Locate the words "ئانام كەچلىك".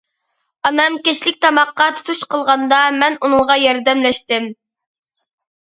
0.69-1.37